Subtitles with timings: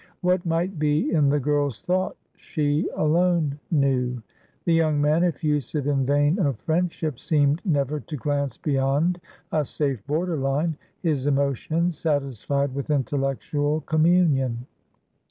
[0.21, 4.23] What might be in the girl's thought, she alone knew;
[4.65, 10.03] the young man, effusive in vein of friendship, seemed never to glance beyond a safe
[10.07, 14.65] borderline, his emotions satisfied with intellectual communion.